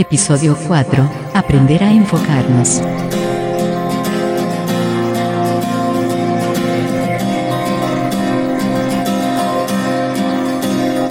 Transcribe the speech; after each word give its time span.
Episodio 0.00 0.56
4. 0.66 1.10
Aprender 1.34 1.84
a 1.84 1.92
enfocarnos. 1.92 2.80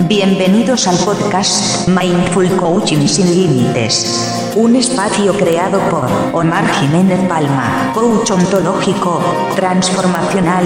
Bienvenidos 0.08 0.88
al 0.88 0.98
podcast 1.06 1.88
Mindful 1.88 2.50
Coaching 2.58 3.08
sin 3.08 3.28
Límites 3.28 4.40
un 4.56 4.76
espacio 4.76 5.34
creado 5.34 5.80
por 5.90 6.10
Omar 6.34 6.68
Jiménez 6.80 7.20
Palma, 7.28 7.92
coach 7.94 8.32
ontológico, 8.32 9.22
transformacional, 9.60 10.64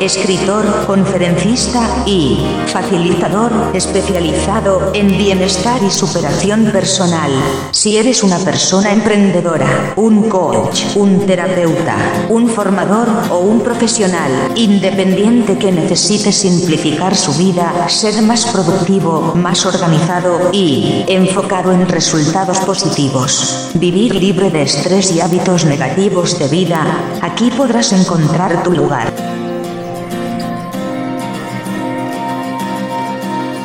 escritor, 0.00 0.64
conferencista 0.86 1.86
y 2.06 2.38
facilitador 2.72 3.52
especializado 3.74 4.92
en 4.94 5.08
bienestar 5.08 5.82
y 5.82 5.90
superación 5.90 6.70
personal. 6.72 7.30
Si 7.70 7.98
eres 7.98 8.22
una 8.22 8.38
persona 8.38 8.94
emprendedora, 8.94 9.92
un 9.96 10.30
coach, 10.30 10.96
un 10.96 11.26
terapeuta, 11.26 11.96
un 12.30 12.48
formador 12.48 13.08
o 13.30 13.40
un 13.40 13.60
profesional 13.60 14.32
independiente 14.54 15.58
que 15.58 15.70
necesite 15.70 16.32
simplificar 16.32 17.14
su 17.14 17.34
vida, 17.34 17.90
ser 17.90 18.22
más 18.22 18.46
productivo, 18.46 19.34
más 19.34 19.66
organizado 19.66 20.48
y 20.50 21.04
enfocado 21.08 21.72
en 21.72 21.86
resultados 21.86 22.58
positivos, 22.60 23.68
Vivir 23.74 24.14
libre 24.14 24.50
de 24.50 24.62
estrés 24.62 25.12
y 25.12 25.20
hábitos 25.20 25.66
negativos 25.66 26.38
de 26.38 26.48
vida, 26.48 26.80
aquí 27.20 27.50
podrás 27.50 27.92
encontrar 27.92 28.29
tu 28.62 28.70
lugar. 28.70 29.39